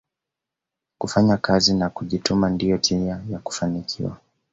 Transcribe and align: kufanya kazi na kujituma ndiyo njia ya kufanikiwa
kufanya 0.97 1.37
kazi 1.37 1.73
na 1.73 1.89
kujituma 1.89 2.49
ndiyo 2.49 2.77
njia 2.77 3.21
ya 3.31 3.39
kufanikiwa 3.39 4.17